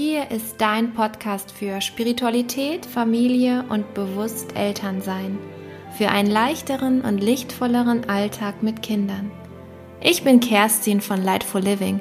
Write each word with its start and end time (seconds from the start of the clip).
Hier 0.00 0.30
ist 0.30 0.60
dein 0.60 0.94
Podcast 0.94 1.50
für 1.50 1.80
Spiritualität, 1.80 2.86
Familie 2.86 3.64
und 3.68 3.94
bewusst 3.94 4.54
Elternsein. 4.54 5.40
Für 5.90 6.10
einen 6.10 6.30
leichteren 6.30 7.00
und 7.00 7.18
lichtvolleren 7.18 8.08
Alltag 8.08 8.62
mit 8.62 8.80
Kindern. 8.80 9.32
Ich 10.00 10.22
bin 10.22 10.38
Kerstin 10.38 11.00
von 11.00 11.20
Lightful 11.24 11.62
Living 11.62 11.98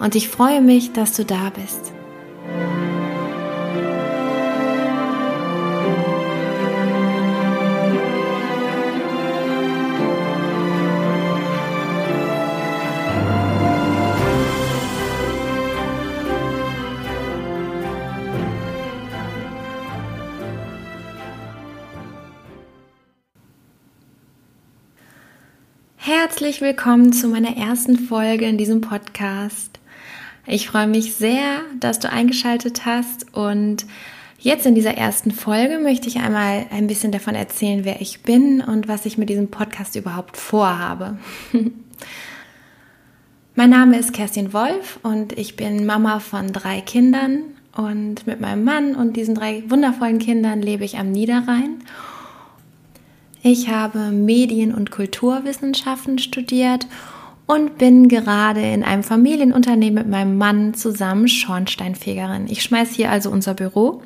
und 0.00 0.16
ich 0.16 0.28
freue 0.28 0.60
mich, 0.60 0.92
dass 0.92 1.14
du 1.14 1.24
da 1.24 1.50
bist. 1.50 1.92
Herzlich 26.36 26.60
willkommen 26.60 27.14
zu 27.14 27.28
meiner 27.28 27.56
ersten 27.56 27.98
Folge 27.98 28.44
in 28.44 28.58
diesem 28.58 28.82
Podcast. 28.82 29.80
Ich 30.46 30.68
freue 30.68 30.86
mich 30.86 31.14
sehr, 31.14 31.62
dass 31.80 31.98
du 31.98 32.12
eingeschaltet 32.12 32.84
hast 32.84 33.34
und 33.34 33.86
jetzt 34.38 34.66
in 34.66 34.74
dieser 34.74 34.98
ersten 34.98 35.30
Folge 35.30 35.78
möchte 35.78 36.08
ich 36.08 36.18
einmal 36.18 36.66
ein 36.70 36.88
bisschen 36.88 37.10
davon 37.10 37.34
erzählen, 37.34 37.86
wer 37.86 38.02
ich 38.02 38.20
bin 38.20 38.60
und 38.60 38.86
was 38.86 39.06
ich 39.06 39.16
mit 39.16 39.30
diesem 39.30 39.50
Podcast 39.50 39.96
überhaupt 39.96 40.36
vorhabe. 40.36 41.16
mein 43.54 43.70
Name 43.70 43.98
ist 43.98 44.12
Kerstin 44.12 44.52
Wolf 44.52 45.00
und 45.02 45.32
ich 45.38 45.56
bin 45.56 45.86
Mama 45.86 46.20
von 46.20 46.52
drei 46.52 46.82
Kindern 46.82 47.44
und 47.74 48.26
mit 48.26 48.42
meinem 48.42 48.62
Mann 48.62 48.94
und 48.94 49.16
diesen 49.16 49.36
drei 49.36 49.64
wundervollen 49.70 50.18
Kindern 50.18 50.60
lebe 50.60 50.84
ich 50.84 50.98
am 50.98 51.12
Niederrhein 51.12 51.78
ich 53.42 53.68
habe 53.68 54.10
Medien- 54.10 54.74
und 54.74 54.90
Kulturwissenschaften 54.90 56.18
studiert 56.18 56.86
und 57.46 57.78
bin 57.78 58.08
gerade 58.08 58.60
in 58.60 58.82
einem 58.82 59.02
Familienunternehmen 59.02 60.02
mit 60.02 60.08
meinem 60.08 60.36
Mann 60.36 60.74
zusammen 60.74 61.28
Schornsteinfegerin. 61.28 62.46
Ich 62.48 62.62
schmeiße 62.62 62.94
hier 62.94 63.10
also 63.10 63.30
unser 63.30 63.54
Büro 63.54 64.02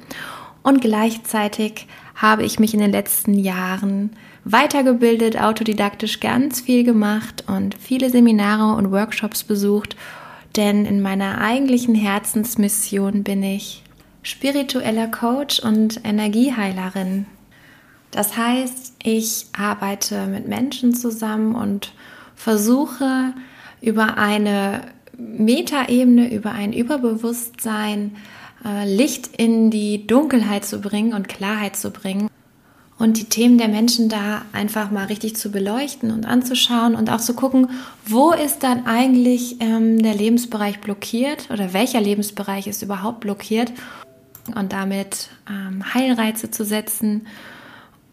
und 0.63 0.81
gleichzeitig 0.81 1.87
habe 2.15 2.45
ich 2.45 2.59
mich 2.59 2.75
in 2.75 2.81
den 2.81 2.93
letzten 2.93 3.35
Jahren 3.35 4.11
weitergebildet, 4.45 5.41
autodidaktisch 5.41 6.21
ganz 6.21 6.61
viel 6.61 6.85
gemacht 6.85 7.45
und 7.47 7.77
viele 7.79 8.11
Seminare 8.11 8.77
und 8.77 8.91
Workshops 8.91 9.45
besucht, 9.45 9.97
denn 10.57 10.85
in 10.85 11.01
meiner 11.01 11.41
eigentlichen 11.41 11.95
Herzensmission 11.95 13.23
bin 13.23 13.43
ich 13.43 13.83
spiritueller 14.23 15.09
Coach 15.09 15.61
und 15.61 16.05
Energieheilerin. 16.05 17.27
Das 18.11 18.37
heißt, 18.37 18.95
ich 19.03 19.47
arbeite 19.57 20.27
mit 20.27 20.49
Menschen 20.49 20.95
zusammen 20.95 21.55
und 21.55 21.93
versuche 22.35 23.33
über 23.81 24.19
eine 24.19 24.83
Metaebene, 25.17 26.33
über 26.33 26.53
ein 26.53 26.73
Überbewusstsein 26.73 28.17
äh, 28.65 28.93
Licht 28.93 29.29
in 29.37 29.71
die 29.71 30.07
Dunkelheit 30.07 30.65
zu 30.65 30.81
bringen 30.81 31.15
und 31.15 31.29
Klarheit 31.29 31.77
zu 31.77 31.91
bringen 31.91 32.29
und 32.99 33.17
die 33.17 33.25
Themen 33.25 33.57
der 33.57 33.69
Menschen 33.69 34.09
da 34.09 34.43
einfach 34.53 34.91
mal 34.91 35.07
richtig 35.07 35.37
zu 35.37 35.51
beleuchten 35.51 36.11
und 36.11 36.27
anzuschauen 36.27 36.95
und 36.95 37.11
auch 37.11 37.21
zu 37.21 37.35
gucken, 37.35 37.71
wo 38.05 38.33
ist 38.33 38.63
dann 38.63 38.87
eigentlich 38.87 39.57
ähm, 39.61 40.03
der 40.03 40.15
Lebensbereich 40.15 40.81
blockiert 40.81 41.49
oder 41.51 41.73
welcher 41.73 42.01
Lebensbereich 42.01 42.67
ist 42.67 42.83
überhaupt 42.83 43.21
blockiert 43.21 43.73
und 44.55 44.73
damit 44.73 45.29
ähm, 45.49 45.95
Heilreize 45.95 46.51
zu 46.51 46.65
setzen 46.65 47.27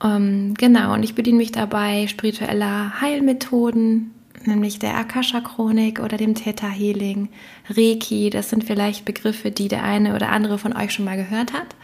ähm, 0.03 0.53
genau, 0.55 0.93
und 0.93 1.03
ich 1.03 1.15
bediene 1.15 1.37
mich 1.37 1.51
dabei 1.51 2.07
spiritueller 2.07 3.01
Heilmethoden, 3.01 4.11
nämlich 4.45 4.79
der 4.79 4.95
Akasha-Chronik 4.95 5.99
oder 5.99 6.17
dem 6.17 6.35
Theta 6.35 6.67
Healing, 6.67 7.29
Reiki. 7.69 8.29
Das 8.29 8.49
sind 8.49 8.63
vielleicht 8.63 9.05
Begriffe, 9.05 9.51
die 9.51 9.67
der 9.67 9.83
eine 9.83 10.15
oder 10.15 10.29
andere 10.29 10.57
von 10.57 10.75
euch 10.75 10.93
schon 10.93 11.05
mal 11.05 11.17
gehört 11.17 11.53
hat. 11.53 11.75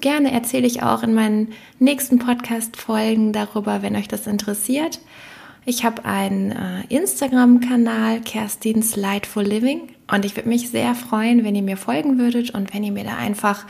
Gerne 0.00 0.32
erzähle 0.32 0.66
ich 0.66 0.82
auch 0.82 1.02
in 1.02 1.14
meinen 1.14 1.48
nächsten 1.78 2.18
Podcast-Folgen 2.18 3.32
darüber, 3.32 3.82
wenn 3.82 3.96
euch 3.96 4.08
das 4.08 4.26
interessiert. 4.26 5.00
Ich 5.66 5.84
habe 5.84 6.06
einen 6.06 6.52
äh, 6.52 6.84
Instagram-Kanal, 6.88 8.20
Kerstins 8.20 8.96
Lightful 8.96 9.44
Living. 9.44 9.90
Und 10.10 10.24
ich 10.24 10.36
würde 10.36 10.48
mich 10.48 10.70
sehr 10.70 10.94
freuen, 10.94 11.44
wenn 11.44 11.54
ihr 11.54 11.62
mir 11.62 11.76
folgen 11.76 12.18
würdet 12.18 12.50
und 12.50 12.72
wenn 12.72 12.82
ihr 12.82 12.92
mir 12.92 13.04
da 13.04 13.16
einfach 13.16 13.66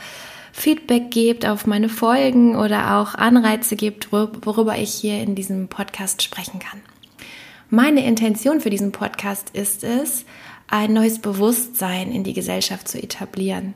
Feedback 0.51 1.11
gebt 1.11 1.45
auf 1.45 1.65
meine 1.65 1.89
Folgen 1.89 2.55
oder 2.55 2.97
auch 2.97 3.15
Anreize 3.15 3.75
gebt, 3.75 4.11
worüber 4.11 4.77
ich 4.77 4.93
hier 4.93 5.21
in 5.21 5.35
diesem 5.35 5.67
Podcast 5.67 6.21
sprechen 6.21 6.59
kann. 6.59 6.81
Meine 7.69 8.05
Intention 8.05 8.59
für 8.59 8.69
diesen 8.69 8.91
Podcast 8.91 9.51
ist 9.51 9.83
es, 9.83 10.25
ein 10.67 10.93
neues 10.93 11.19
Bewusstsein 11.19 12.11
in 12.11 12.23
die 12.23 12.33
Gesellschaft 12.33 12.87
zu 12.87 13.01
etablieren. 13.01 13.73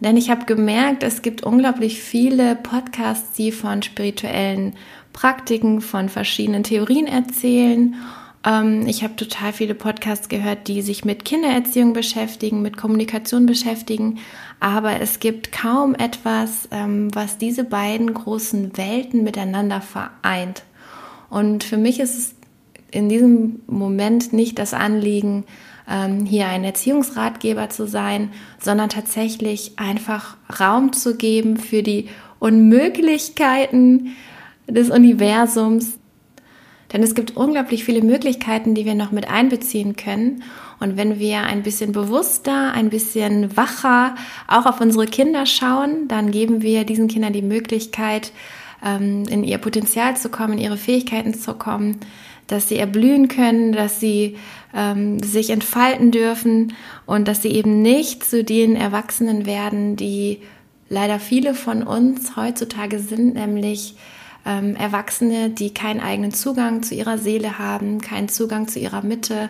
Denn 0.00 0.16
ich 0.16 0.30
habe 0.30 0.44
gemerkt, 0.44 1.02
es 1.02 1.22
gibt 1.22 1.42
unglaublich 1.42 2.00
viele 2.00 2.56
Podcasts, 2.56 3.32
die 3.32 3.52
von 3.52 3.82
spirituellen 3.82 4.74
Praktiken, 5.12 5.80
von 5.80 6.08
verschiedenen 6.08 6.64
Theorien 6.64 7.06
erzählen 7.06 7.94
ich 8.46 9.02
habe 9.02 9.16
total 9.16 9.54
viele 9.54 9.74
Podcasts 9.74 10.28
gehört, 10.28 10.68
die 10.68 10.82
sich 10.82 11.06
mit 11.06 11.24
Kindererziehung 11.24 11.94
beschäftigen, 11.94 12.60
mit 12.60 12.76
Kommunikation 12.76 13.46
beschäftigen, 13.46 14.18
aber 14.60 15.00
es 15.00 15.18
gibt 15.18 15.50
kaum 15.50 15.94
etwas, 15.94 16.68
ähm, 16.70 17.08
was 17.14 17.38
diese 17.38 17.64
beiden 17.64 18.12
großen 18.12 18.76
Welten 18.76 19.24
miteinander 19.24 19.80
vereint. 19.80 20.62
Und 21.30 21.64
für 21.64 21.78
mich 21.78 22.00
ist 22.00 22.18
es 22.18 22.34
in 22.90 23.08
diesem 23.08 23.62
Moment 23.66 24.34
nicht 24.34 24.58
das 24.58 24.74
Anliegen, 24.74 25.44
ähm, 25.88 26.26
hier 26.26 26.46
ein 26.46 26.64
Erziehungsratgeber 26.64 27.70
zu 27.70 27.86
sein, 27.86 28.30
sondern 28.60 28.90
tatsächlich 28.90 29.78
einfach 29.78 30.36
Raum 30.60 30.92
zu 30.92 31.16
geben 31.16 31.56
für 31.56 31.82
die 31.82 32.08
Unmöglichkeiten 32.40 34.14
des 34.68 34.90
Universums, 34.90 35.98
denn 36.94 37.02
es 37.02 37.16
gibt 37.16 37.36
unglaublich 37.36 37.84
viele 37.84 38.02
Möglichkeiten, 38.02 38.76
die 38.76 38.84
wir 38.84 38.94
noch 38.94 39.10
mit 39.10 39.28
einbeziehen 39.28 39.96
können. 39.96 40.44
Und 40.78 40.96
wenn 40.96 41.18
wir 41.18 41.40
ein 41.42 41.64
bisschen 41.64 41.90
bewusster, 41.90 42.72
ein 42.72 42.88
bisschen 42.88 43.56
wacher 43.56 44.14
auch 44.46 44.64
auf 44.64 44.80
unsere 44.80 45.06
Kinder 45.06 45.44
schauen, 45.44 46.06
dann 46.06 46.30
geben 46.30 46.62
wir 46.62 46.84
diesen 46.84 47.08
Kindern 47.08 47.32
die 47.32 47.42
Möglichkeit, 47.42 48.30
ähm, 48.84 49.24
in 49.28 49.42
ihr 49.42 49.58
Potenzial 49.58 50.16
zu 50.16 50.28
kommen, 50.28 50.52
in 50.52 50.60
ihre 50.60 50.76
Fähigkeiten 50.76 51.34
zu 51.34 51.54
kommen, 51.54 51.98
dass 52.46 52.68
sie 52.68 52.78
erblühen 52.78 53.26
können, 53.26 53.72
dass 53.72 53.98
sie 53.98 54.36
ähm, 54.72 55.20
sich 55.20 55.50
entfalten 55.50 56.12
dürfen 56.12 56.74
und 57.06 57.26
dass 57.26 57.42
sie 57.42 57.50
eben 57.50 57.82
nicht 57.82 58.22
zu 58.22 58.44
den 58.44 58.76
Erwachsenen 58.76 59.46
werden, 59.46 59.96
die 59.96 60.42
leider 60.88 61.18
viele 61.18 61.54
von 61.54 61.82
uns 61.82 62.36
heutzutage 62.36 63.00
sind, 63.00 63.34
nämlich 63.34 63.96
ähm, 64.44 64.76
Erwachsene, 64.76 65.50
die 65.50 65.72
keinen 65.72 66.00
eigenen 66.00 66.32
Zugang 66.32 66.82
zu 66.82 66.94
ihrer 66.94 67.18
Seele 67.18 67.58
haben, 67.58 68.00
keinen 68.00 68.28
Zugang 68.28 68.68
zu 68.68 68.78
ihrer 68.78 69.02
Mitte, 69.02 69.48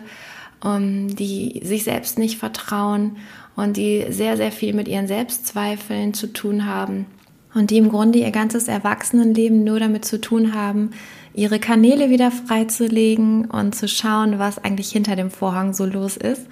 ähm, 0.63 1.15
die 1.15 1.61
sich 1.63 1.83
selbst 1.83 2.17
nicht 2.17 2.39
vertrauen 2.39 3.17
und 3.55 3.77
die 3.77 4.05
sehr, 4.09 4.37
sehr 4.37 4.51
viel 4.51 4.73
mit 4.73 4.87
ihren 4.87 5.07
Selbstzweifeln 5.07 6.13
zu 6.13 6.31
tun 6.33 6.65
haben 6.65 7.05
und 7.53 7.71
die 7.71 7.77
im 7.77 7.89
Grunde 7.89 8.19
ihr 8.19 8.31
ganzes 8.31 8.67
Erwachsenenleben 8.67 9.63
nur 9.63 9.79
damit 9.79 10.05
zu 10.05 10.19
tun 10.19 10.53
haben, 10.53 10.91
ihre 11.33 11.59
Kanäle 11.59 12.09
wieder 12.09 12.31
freizulegen 12.31 13.45
und 13.45 13.75
zu 13.75 13.87
schauen, 13.87 14.39
was 14.39 14.63
eigentlich 14.63 14.91
hinter 14.91 15.15
dem 15.15 15.31
Vorhang 15.31 15.73
so 15.73 15.85
los 15.85 16.17
ist. 16.17 16.45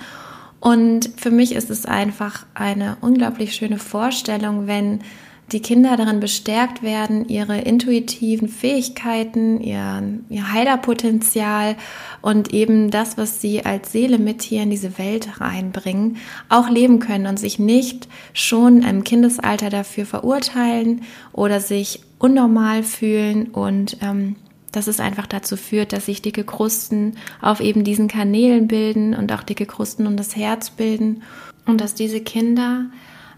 Und 0.60 1.10
für 1.18 1.32
mich 1.32 1.54
ist 1.56 1.70
es 1.70 1.86
einfach 1.86 2.46
eine 2.54 2.98
unglaublich 3.02 3.54
schöne 3.54 3.80
Vorstellung, 3.80 4.66
wenn 4.66 5.02
die 5.52 5.62
Kinder 5.62 5.98
darin 5.98 6.20
bestärkt 6.20 6.82
werden, 6.82 7.28
ihre 7.28 7.60
intuitiven 7.60 8.48
Fähigkeiten, 8.48 9.62
ihr, 9.62 10.04
ihr 10.30 10.52
Heilerpotenzial 10.52 11.76
und 12.22 12.54
eben 12.54 12.90
das, 12.90 13.18
was 13.18 13.42
sie 13.42 13.66
als 13.66 13.92
Seele 13.92 14.18
mit 14.18 14.42
hier 14.42 14.64
in 14.64 14.70
diese 14.70 14.98
Welt 14.98 15.42
reinbringen, 15.42 16.18
auch 16.50 16.70
leben 16.70 17.00
können 17.00 17.28
und 17.28 17.38
sich 17.38 17.60
nicht 17.60 18.08
schon 18.34 18.82
im 18.82 19.04
Kindesalter 19.04 19.70
dafür 19.70 20.06
verurteilen 20.06 21.02
oder 21.34 21.60
sich 21.60 22.02
unnormal 22.20 22.82
fühlen. 22.84 23.50
Und 23.50 23.98
ähm, 24.02 24.38
dass 24.72 24.88
es 24.88 25.00
einfach 25.00 25.28
dazu 25.28 25.56
führt, 25.56 25.94
dass 25.94 26.08
sich 26.08 26.22
dicke 26.22 26.44
Krusten 26.44 27.18
auf 27.42 27.60
eben 27.60 27.84
diesen 27.84 28.08
Kanälen 28.08 28.68
bilden 28.68 29.14
und 29.14 29.32
auch 29.32 29.44
dicke 29.44 29.66
Krusten 29.66 30.08
um 30.08 30.18
das 30.18 30.36
Herz 30.36 30.72
bilden. 30.72 31.22
Und 31.66 31.80
dass 31.80 31.94
diese 31.94 32.20
Kinder 32.22 32.88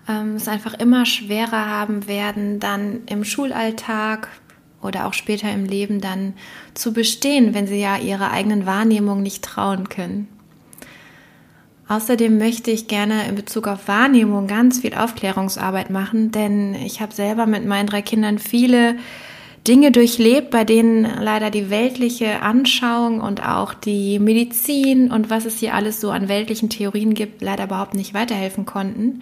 ähm, 0.07 0.35
es 0.35 0.47
einfach 0.47 0.73
immer 0.75 1.05
schwerer 1.05 1.69
haben 1.69 2.07
werden, 2.07 2.59
dann 2.59 3.03
im 3.07 3.23
Schulalltag 3.23 4.27
oder 4.81 5.07
auch 5.07 5.13
später 5.13 5.51
im 5.51 5.65
Leben 5.65 6.01
dann 6.01 6.33
zu 6.73 6.93
bestehen, 6.93 7.53
wenn 7.53 7.67
sie 7.67 7.79
ja 7.79 7.97
ihrer 7.97 8.31
eigenen 8.31 8.65
Wahrnehmung 8.65 9.21
nicht 9.21 9.43
trauen 9.43 9.89
können. 9.89 10.27
Außerdem 11.87 12.37
möchte 12.37 12.71
ich 12.71 12.87
gerne 12.87 13.27
in 13.27 13.35
Bezug 13.35 13.67
auf 13.67 13.87
Wahrnehmung 13.87 14.47
ganz 14.47 14.79
viel 14.79 14.95
Aufklärungsarbeit 14.95 15.91
machen, 15.91 16.31
denn 16.31 16.73
ich 16.73 16.99
habe 16.99 17.13
selber 17.13 17.45
mit 17.45 17.65
meinen 17.65 17.87
drei 17.87 18.01
Kindern 18.01 18.39
viele 18.39 18.95
Dinge 19.67 19.91
durchlebt, 19.91 20.49
bei 20.51 20.63
denen 20.63 21.03
leider 21.03 21.49
die 21.51 21.69
weltliche 21.69 22.41
Anschauung 22.41 23.21
und 23.21 23.47
auch 23.47 23.73
die 23.73 24.19
Medizin 24.19 25.11
und 25.11 25.29
was 25.29 25.45
es 25.45 25.59
hier 25.59 25.73
alles 25.73 26.01
so 26.01 26.11
an 26.11 26.27
weltlichen 26.27 26.69
Theorien 26.69 27.13
gibt, 27.13 27.41
leider 27.41 27.65
überhaupt 27.65 27.93
nicht 27.93 28.13
weiterhelfen 28.13 28.65
konnten. 28.65 29.21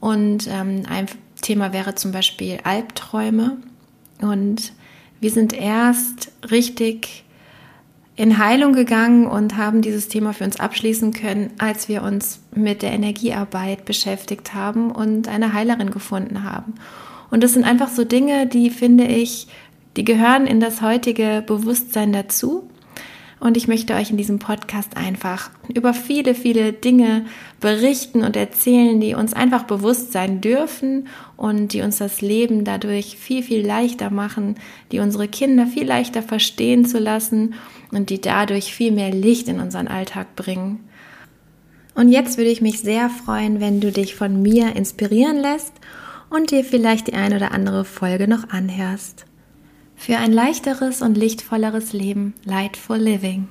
Und 0.00 0.48
ähm, 0.48 0.82
ein 0.88 1.06
Thema 1.40 1.72
wäre 1.72 1.94
zum 1.94 2.12
Beispiel 2.12 2.58
Albträume. 2.64 3.56
Und 4.20 4.72
wir 5.20 5.30
sind 5.30 5.52
erst 5.52 6.32
richtig 6.50 7.24
in 8.16 8.38
Heilung 8.38 8.72
gegangen 8.72 9.26
und 9.26 9.56
haben 9.56 9.82
dieses 9.82 10.08
Thema 10.08 10.32
für 10.32 10.44
uns 10.44 10.58
abschließen 10.58 11.12
können, 11.12 11.50
als 11.58 11.88
wir 11.88 12.02
uns 12.02 12.40
mit 12.54 12.80
der 12.82 12.92
Energiearbeit 12.92 13.84
beschäftigt 13.84 14.54
haben 14.54 14.90
und 14.90 15.28
eine 15.28 15.52
Heilerin 15.52 15.90
gefunden 15.90 16.42
haben. 16.42 16.74
Und 17.30 17.44
das 17.44 17.52
sind 17.52 17.64
einfach 17.64 17.88
so 17.88 18.04
Dinge, 18.04 18.46
die 18.46 18.70
finde 18.70 19.04
ich, 19.04 19.48
die 19.96 20.04
gehören 20.04 20.46
in 20.46 20.60
das 20.60 20.80
heutige 20.80 21.42
Bewusstsein 21.46 22.12
dazu. 22.12 22.68
Und 23.38 23.58
ich 23.58 23.68
möchte 23.68 23.94
euch 23.94 24.10
in 24.10 24.16
diesem 24.16 24.38
Podcast 24.38 24.96
einfach 24.96 25.50
über 25.72 25.92
viele, 25.92 26.34
viele 26.34 26.72
Dinge 26.72 27.26
berichten 27.60 28.22
und 28.22 28.34
erzählen, 28.34 28.98
die 28.98 29.14
uns 29.14 29.34
einfach 29.34 29.64
bewusst 29.64 30.12
sein 30.12 30.40
dürfen 30.40 31.08
und 31.36 31.74
die 31.74 31.82
uns 31.82 31.98
das 31.98 32.22
Leben 32.22 32.64
dadurch 32.64 33.18
viel, 33.18 33.42
viel 33.42 33.64
leichter 33.64 34.08
machen, 34.08 34.56
die 34.90 35.00
unsere 35.00 35.28
Kinder 35.28 35.66
viel 35.66 35.86
leichter 35.86 36.22
verstehen 36.22 36.86
zu 36.86 36.98
lassen 36.98 37.54
und 37.92 38.08
die 38.08 38.20
dadurch 38.20 38.72
viel 38.72 38.90
mehr 38.90 39.10
Licht 39.10 39.48
in 39.48 39.60
unseren 39.60 39.88
Alltag 39.88 40.34
bringen. 40.34 40.80
Und 41.94 42.08
jetzt 42.08 42.38
würde 42.38 42.50
ich 42.50 42.62
mich 42.62 42.80
sehr 42.80 43.10
freuen, 43.10 43.60
wenn 43.60 43.80
du 43.80 43.92
dich 43.92 44.14
von 44.14 44.40
mir 44.40 44.76
inspirieren 44.76 45.36
lässt 45.36 45.72
und 46.30 46.50
dir 46.50 46.64
vielleicht 46.64 47.08
die 47.08 47.14
ein 47.14 47.34
oder 47.34 47.52
andere 47.52 47.84
Folge 47.84 48.28
noch 48.28 48.48
anhörst. 48.48 49.26
Für 49.96 50.18
ein 50.18 50.32
leichteres 50.32 51.02
und 51.02 51.16
lichtvolleres 51.16 51.92
Leben, 51.92 52.34
Lightful 52.44 52.98
Living. 52.98 53.48